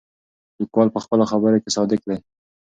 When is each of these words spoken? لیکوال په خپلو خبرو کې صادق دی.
لیکوال 0.59 0.89
په 0.95 0.99
خپلو 1.03 1.23
خبرو 1.31 1.61
کې 1.63 1.69
صادق 1.77 2.01
دی. 2.09 2.17